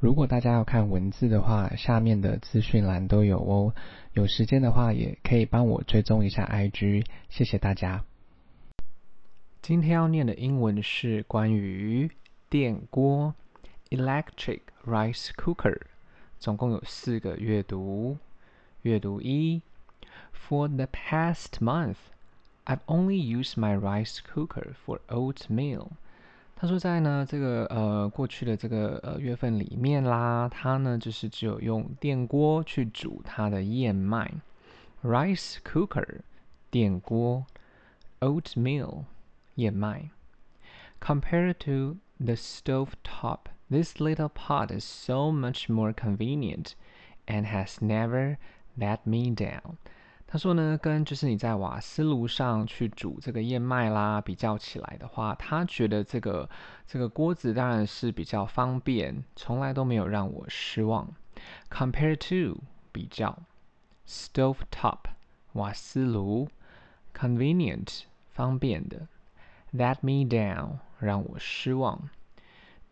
[0.00, 3.74] 如果大家要看文字的话，下面的资讯栏都有哦。
[4.12, 8.04] 有时间的话，也可以帮我追踪一下 IG，谢谢大家。
[9.60, 12.08] 今天要念的英文是关于
[12.48, 13.34] 电锅
[13.90, 15.80] （electric rice cooker），
[16.38, 18.18] 总共有四个阅读。
[18.82, 19.60] 阅读一
[20.32, 21.96] ：For the past month,
[22.64, 25.88] I've only used my rice cooker for oatmeal.
[26.60, 34.28] 他说，在呢这个呃过去的这个呃月份里面啦，他呢就是只有用电锅去煮他的燕麦
[35.04, 36.18] ，rice cooker
[36.68, 37.46] 电锅
[38.18, 39.04] ，oatmeal
[39.54, 40.10] 燕麦。
[41.00, 46.72] Compared to the stove top, this little pot is so much more convenient
[47.26, 48.36] and has never
[48.76, 49.76] let me down.
[50.30, 56.46] 他说呢，跟就是你在瓦斯炉上去煮这个燕麦啦，比较起来的话，他觉得这个
[56.86, 61.08] 这个锅子当然是比较方便，从来都没有让我失望。
[61.70, 62.60] Compare to
[62.92, 63.38] 比较
[64.06, 64.98] ，stove top
[65.54, 66.50] 瓦斯炉
[67.14, 69.08] ，convenient 方便的
[69.72, 72.10] ，let me down 让我失望。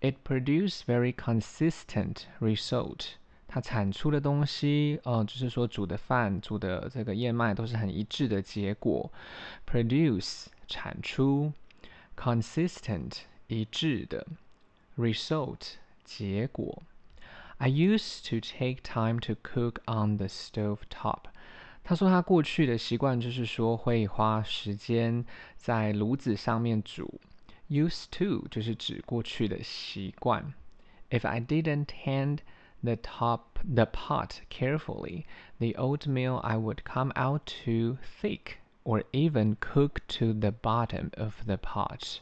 [0.00, 3.16] It produced very consistent result.
[3.55, 9.11] 它产出的东西，呃，就是说煮的饭、煮的这个燕麦都是很一致的结果。
[9.65, 11.51] Produce 产出，
[12.15, 14.25] consistent 一致的，
[14.97, 15.73] result
[16.05, 16.81] 结果。
[17.57, 21.25] I used to take time to cook on the stove top。
[21.83, 25.25] 他说他过去的习惯就是说会花时间
[25.57, 27.19] 在炉子上面煮。
[27.69, 30.53] Used to 就是指过去的习惯。
[31.09, 32.39] If I didn't tend
[32.82, 35.24] the top the pot carefully,
[35.58, 41.34] the oatmeal I would come out too thick, or even cook to the bottom of
[41.46, 42.18] the pot.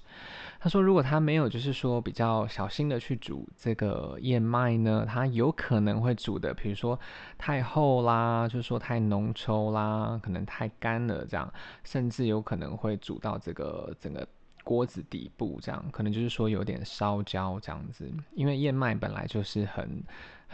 [0.61, 6.99] 他说，如果他没有就是说比较小心的去煮这个燕麦呢，他有可能会煮的，比如说
[7.37, 14.27] 太厚啦，就是说太浓稠啦，可能太干了这样，甚至有可能会煮到这个整个。
[14.65, 20.03] 锅子底部这样，可能就是说有点烧焦这样子，因为燕麦本来就是很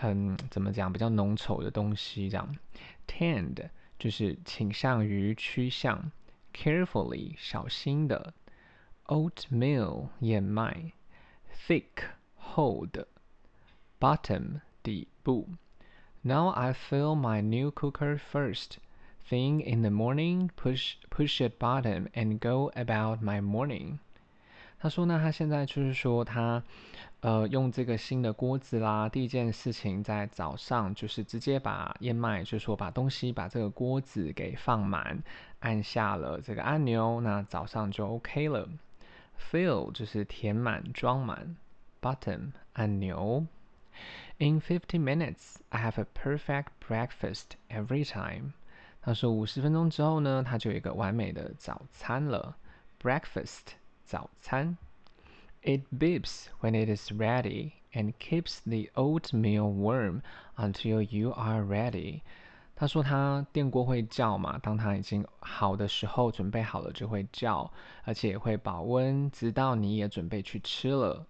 [0.01, 2.57] 很怎么讲比较浓稠的东西这样。
[3.07, 3.69] Tend
[3.99, 6.11] 就是倾向于趋向
[6.55, 8.33] ，carefully 小心的。
[9.07, 10.93] Oatmeal 燕麦
[11.67, 12.05] ，thick
[12.37, 13.09] 厚的
[13.99, 15.49] ，bottom 底部。
[16.23, 18.77] Now I fill my new cooker first.
[19.29, 23.99] Thing in the morning, push push it bottom and go about my morning。
[24.79, 26.63] 他说呢，他现在就是说他，
[27.21, 35.23] 呃，用这个新的锅子啦，第一件事情在早上就是直接把燕麦，就是说把东西把这个锅子给放满，
[35.59, 38.67] 按下了这个按钮，那早上就 OK 了。
[39.39, 41.57] Fill 就是填满、装满
[42.01, 43.47] ，bottom 按钮。
[44.39, 48.53] In fifty minutes, I have a perfect breakfast every time.
[49.03, 52.57] 他说五十分钟之后呢，他就有一个完美的早餐了。
[53.03, 53.75] Breakfast
[54.07, 54.79] 早餐。
[55.62, 60.22] It beeps when it is ready and keeps the oatmeal warm
[60.56, 62.22] until you are ready。
[62.76, 67.72] 他说他电锅会叫嘛，当他已经好的时候，准备好了就会叫，
[68.04, 71.26] 而且也会保温，直到你也准备去吃了。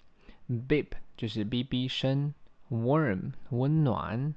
[0.50, 2.34] Beep 就是哔哔声，
[2.70, 4.34] warm 温暖。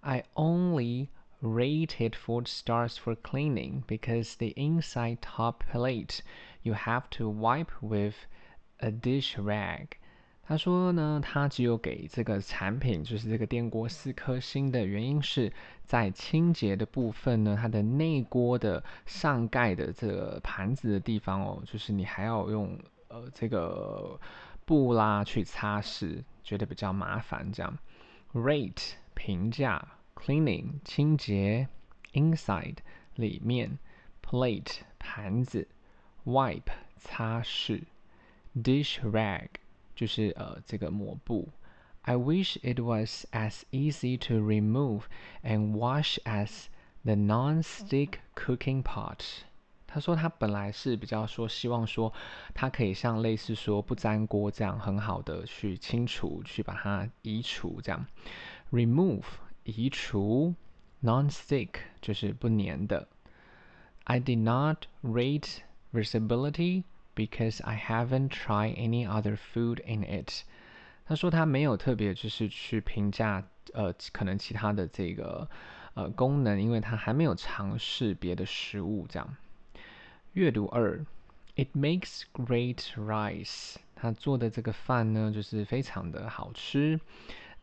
[0.00, 1.08] I only
[1.40, 6.20] Rate it four stars for cleaning because the inside top plate
[6.62, 8.26] you have to wipe with
[8.83, 9.87] a dish rag。
[10.45, 15.51] 他说呢，他只有给这个产品，就是这个电锅四颗星的原因是
[15.85, 22.77] 在清洁的部分呢，它的内锅的上盖的这个盘子的地方哦，就是你还要用
[23.07, 24.19] 呃这个
[24.65, 27.77] 布啦去擦拭，觉得比较麻烦这样。
[28.33, 29.87] Rate 评价。
[30.15, 31.67] Cleaning 清洁
[32.13, 32.77] ，inside
[33.15, 33.77] 里面
[34.21, 35.67] ，plate 盘子
[36.23, 37.81] ，wipe 擦拭
[38.54, 39.48] ，dish rag
[39.94, 41.48] 就是呃这个抹布。
[42.02, 45.02] I wish it was as easy to remove
[45.42, 46.66] and wash as
[47.04, 49.42] the non-stick cooking pot。
[49.86, 52.12] 他说他本来是比较说希望说
[52.54, 58.06] 它可以像类似说不粘锅这样很好的去清除，去把它移除这样，
[58.70, 59.24] remove。
[59.64, 60.54] 移除，
[61.02, 61.70] non-stick
[62.00, 63.08] 就是不粘的。
[64.04, 65.58] I did not rate
[65.92, 70.44] versatility because I haven't tried any other food in it。
[71.06, 73.42] 他说他没有特别就是去评价
[73.72, 75.48] 呃可能其他的这个
[75.94, 79.36] 呃功能，因为他还没有尝试别的食物这样。
[80.34, 81.04] 阅读二，
[81.56, 83.76] It makes great rice。
[83.96, 87.00] 他做的这个饭呢就是非常的好吃。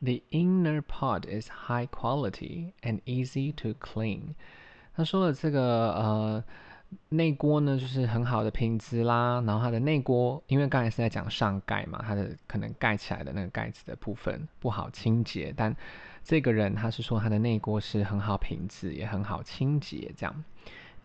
[0.01, 4.33] The inner pot is high quality and easy to clean。
[4.95, 6.43] 他说的这个呃
[7.08, 9.42] 内锅呢，就是很好的品质啦。
[9.46, 15.52] 然后它的内锅，因为刚才是在讲上盖嘛，它的可能盖起来的那个盖子的部分不好清洁。
[15.56, 15.74] 但
[16.22, 20.12] 这个人他是说他的内锅是很好品质，也很好清洁。
[20.16, 20.44] 这样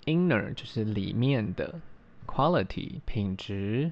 [0.05, 1.79] ，inner 就是里面的
[2.27, 3.91] ，quality 品质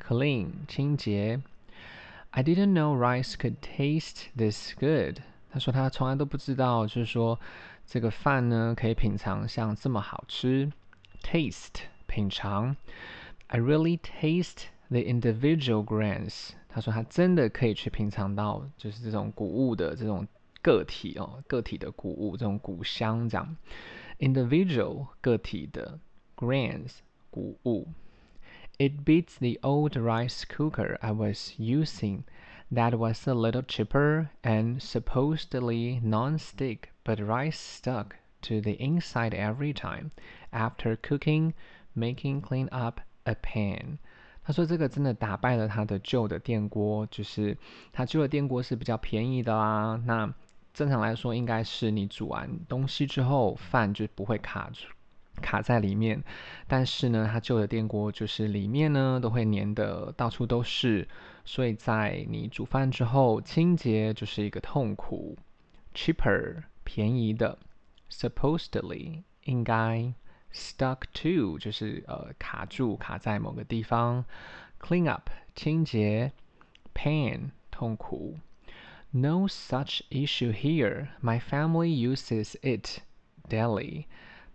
[0.00, 1.40] ，clean 清洁。
[2.30, 5.18] I didn't know rice could taste this good。
[5.50, 7.40] 他说他从来都不知道，就是说
[7.84, 10.70] 这个饭呢可以品尝像这么好吃。
[11.21, 12.75] Taste 品尝。
[13.47, 16.51] I really taste the individual grains。
[16.69, 20.27] 他说他真的可以去品尝到，就是这种谷物的这种
[20.61, 23.55] 个体哦，个体的谷物这种谷香这样。
[24.19, 25.99] Individual 个体的
[26.35, 26.97] grains
[27.29, 27.87] 谷物。
[28.77, 32.23] It beats the old rice cooker I was using.
[32.73, 39.72] That was a little cheaper and supposedly non-stick, but rice stuck to the inside every
[39.72, 40.10] time.
[40.50, 41.52] After cooking,
[41.94, 43.98] making clean up a pan.
[44.42, 47.56] 他说这个真的打败了他的旧的电锅，就是
[47.92, 50.00] 他旧的电锅是比较便宜的啦。
[50.04, 50.32] 那
[50.72, 54.86] 正常来说，应该是你煮完东西之后，饭就不会卡住。
[55.42, 56.22] 卡在里面，
[56.66, 61.08] 但是呢，它旧的电锅就是里面呢都会粘的到处都是，
[61.44, 65.36] 所以在你煮饭之后清洁就是一个痛苦。
[65.94, 67.58] Cheaper 便宜的
[68.09, 70.13] ，supposedly 应该，
[70.53, 74.25] stuck to 就是呃卡住卡在某个地方，
[74.79, 76.31] clean up 清洁，
[76.93, 78.37] pain 痛苦。
[79.11, 81.07] No such issue here.
[81.21, 82.99] My family uses it
[83.47, 84.05] daily.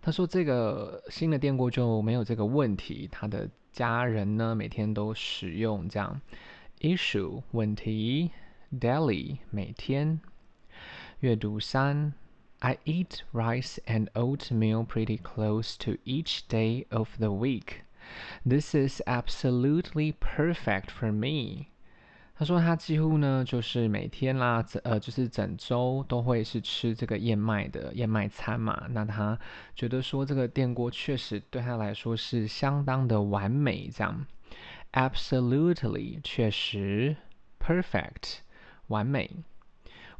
[0.01, 6.21] 他说：“这个新的电锅就没有这个问题，他的家人呢每天都使用这样。
[6.79, 8.31] Issue 问题，
[8.71, 10.19] daily 每天。
[11.19, 12.13] 阅读三
[12.59, 17.83] ，I eat rice and oatmeal pretty close to each day of the week.
[18.45, 21.67] This is absolutely perfect for me.”
[22.35, 28.87] 他说他几乎呢就是每天啦，呃，就是整周都会是吃这个燕麦的燕麦餐嘛。
[28.89, 29.37] 那他
[29.75, 34.25] 觉得说这个电锅确实对他来说是相当的完美，这样。
[34.91, 37.15] Absolutely，确实。
[37.59, 38.39] Perfect，
[38.87, 39.29] 完美。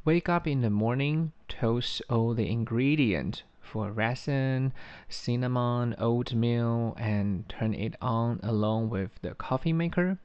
[0.03, 4.72] Wake up in the morning, Toast all the ingredient for resin,
[5.08, 10.18] cinnamon, oatmeal, and turn it on along with the coffee maker.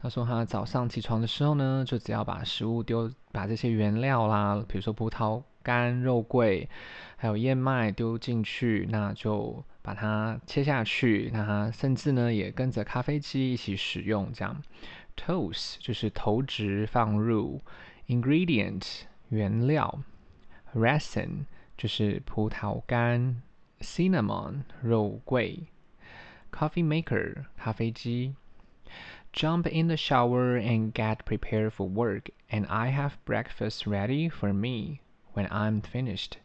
[0.00, 6.68] 他说他早上起床的时候呢，就只要把食物丢，把这些原料啦，比如说葡萄干、肉桂，
[7.16, 11.30] 还有燕麦丢进去，那就把它切下去。
[11.32, 14.62] 那他甚至呢也跟着咖啡机一起使用，这样。
[15.16, 17.60] Toast 就是投掷放入
[18.06, 19.00] ，ingredient
[19.30, 19.98] 原料
[20.74, 23.42] ，raisin 就是葡萄干
[23.80, 25.66] ，cinnamon 肉桂
[26.50, 28.34] ，coffee maker 咖啡机。
[29.32, 35.00] Jump in the shower and get prepared for work, and I have breakfast ready for me
[35.34, 36.38] when I'm finished.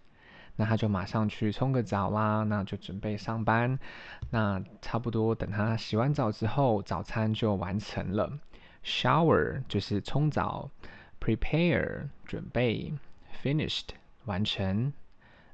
[0.58, 3.80] 那他就马上去冲个澡啦，那就准备上班。
[4.30, 8.38] 那差不多等他洗完澡之后，早餐就完成了。
[8.84, 10.70] Shower 就是冲澡
[11.20, 12.94] ，prepare 准备
[13.42, 13.88] ，finished
[14.26, 14.94] 完成。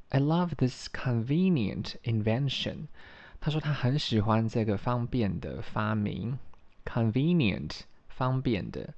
[0.10, 2.88] I love this convenient invention.
[3.40, 6.40] 他说他很喜欢这个方便的发明。
[6.86, 8.94] Convenient 方便的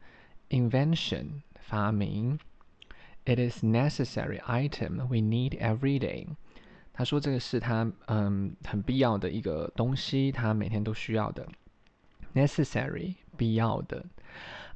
[0.49, 2.39] ，invention 发明
[3.25, 6.27] ，It is necessary item we need every day。
[6.93, 11.47] 他说这个是他嗯很必要的一个东西，他每天都需要的。
[12.33, 14.05] Necessary 必要的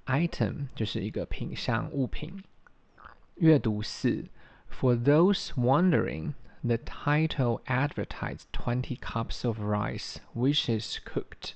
[0.05, 2.43] ，item 就是一个品项物品。
[3.35, 4.25] 阅读四
[4.74, 11.52] ，For those wondering, the title advertised twenty cups of rice, which is cooked.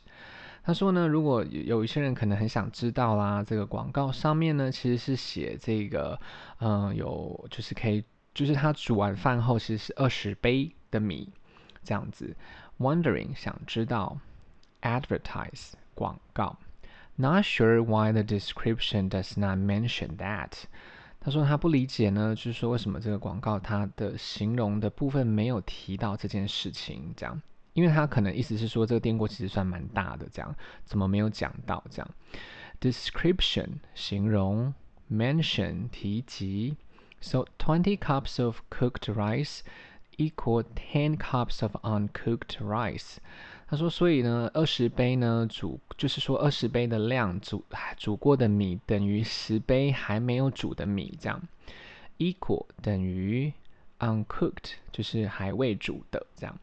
[0.64, 6.18] 他说呢，如果有一些人可能很想知道啦，这个广告上面呢，其实是写这个，
[6.58, 11.30] 嗯，有就是可以，就是他煮完饭后其实是二十杯的米
[11.82, 12.34] 这样子。
[12.78, 14.18] Wondering 想知道，
[14.80, 16.56] advertise 广告，
[17.16, 20.64] Not sure why the description does not mention that。
[21.19, 27.41] 他说他不理解呢，就是说为什么这个广告它的形容的部分没有提到这件事情这样。
[27.73, 30.53] 因为他可能意思是说，这个电锅其实算蛮大的，这样
[30.85, 32.09] 怎么没有讲到这样
[32.81, 34.73] ？Description 形容
[35.09, 36.75] ，mention 提及
[37.21, 39.59] ，so twenty cups of cooked rice
[40.17, 43.17] equal ten cups of uncooked rice。
[43.69, 47.63] 他说，所以呢，二十杯呢煮，就是说二十杯的量煮
[47.97, 51.39] 煮过的米等于十杯还没有煮的米，这样
[52.17, 53.53] equal 等于
[53.99, 56.59] uncooked，就是还未煮的这样。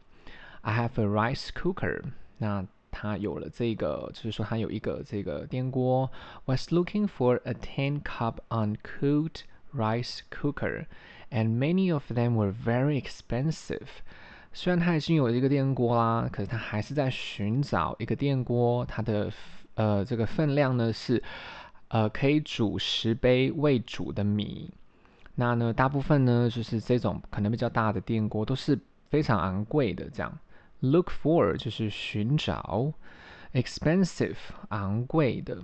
[0.59, 2.03] I have a rice cooker，
[2.39, 6.11] 那他有了这个，就是说他有一个这个电锅。
[6.45, 13.87] Was looking for a ten cup uncooked rice cooker，and many of them were very expensive。
[14.53, 19.31] 虽然他已经有一个电锅啦，可是他还是在寻找一个电锅，它的
[19.75, 21.21] 呃这个分量呢是
[21.89, 24.71] 呃可以煮十杯未煮的米。
[25.35, 30.39] 那呢大部分呢就是这种可能比较大的电锅都是非常昂贵的，这样。
[30.79, 32.93] Look for 就是寻找
[33.53, 34.37] ，expensive
[34.69, 35.57] 昂贵的。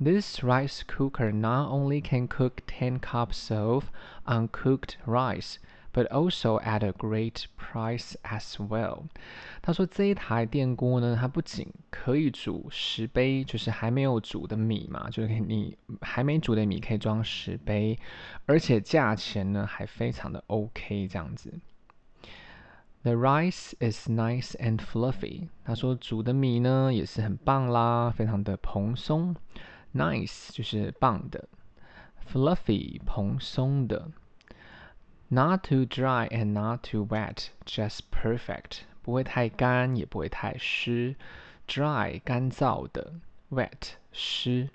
[0.00, 3.86] This rice cooker not only can cook ten cups of
[4.26, 5.56] uncooked rice。
[5.94, 9.04] But also at a great price as well。
[9.62, 17.96] 他说这一台电锅呢，它不仅可以煮十杯，就是还没有煮的米嘛，就是你还没煮的米可以装十杯，
[18.44, 21.60] 而且价钱呢还非常的 OK 这样子。
[23.02, 25.46] The rice is nice and fluffy。
[25.64, 29.36] 他说煮的米呢也是很棒啦，非常的蓬松。
[29.94, 31.48] Nice 就是棒的
[32.28, 34.10] ，fluffy 蓬松的。
[35.29, 38.81] Not too dry and not too wet, just perfect。
[39.01, 41.15] 不会太干，也不会太湿。
[41.67, 43.13] Dry 干燥的，
[43.49, 44.69] wet 湿。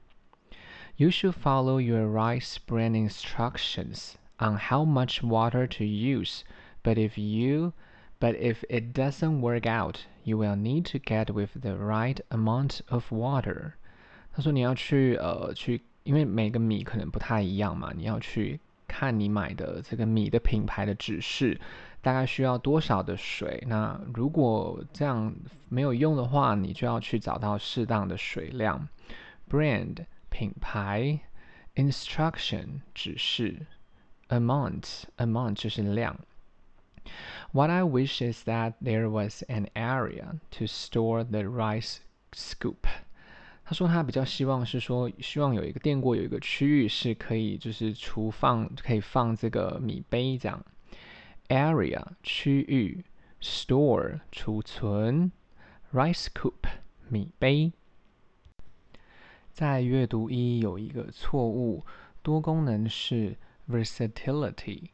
[0.97, 6.43] You should follow your rice brand instructions on how much water to use.
[6.83, 7.73] But if you,
[8.21, 12.81] but if it doesn't work out, you will need to get with the right amount
[12.89, 13.73] of water。
[14.33, 18.61] 他说你要去呃去，因为每个米可能不太一样嘛，你要去。
[18.99, 21.61] 看你买的这个米的品牌的指示，
[22.01, 23.63] 大概需要多少的水？
[23.67, 25.35] 那如果这样
[25.69, 28.89] 没有用的话，你就要去找到适当的水量。
[29.51, 31.21] Brand 品牌，
[31.75, 33.67] instruction 指示，
[34.29, 36.19] amount amount 就是量。
[37.53, 41.99] What I wish is that there was an area to store the rice
[42.33, 42.87] scoop.
[43.70, 50.66] 他说他比较希望是说，希望有一个电锅有一个区域是可以就是储放可以放这个米杯这样。
[51.50, 53.06] Area 区域
[53.40, 55.32] ，store 储存
[55.94, 56.56] ，rice coop
[57.10, 57.72] 米杯。
[59.54, 61.86] 在阅读一有一个错误，
[62.24, 63.38] 多功能是
[63.70, 64.86] versatility。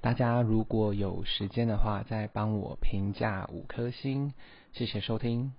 [0.00, 4.32] 大家如果有时间的话，再帮我评价五颗星，
[4.72, 5.52] 谢谢收听。